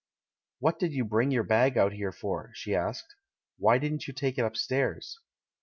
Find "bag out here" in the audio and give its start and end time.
1.43-2.11